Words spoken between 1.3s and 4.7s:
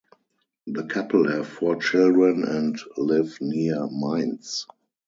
have four children and live near Mainz.